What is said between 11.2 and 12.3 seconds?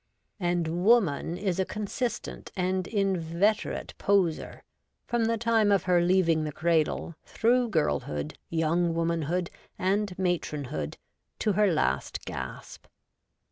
to her last